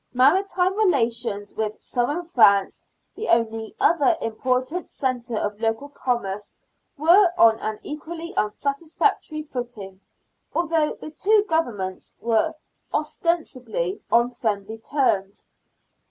[0.15, 6.57] Maritime relations with Southern France, the only other important centre of local commerce,
[6.97, 10.01] were on an equally unsatisfactory footing,
[10.55, 12.55] although the two Governments were
[12.91, 15.45] ostensibly on friendly terms.